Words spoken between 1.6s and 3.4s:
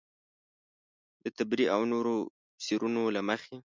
او نورو تفیسیرونو له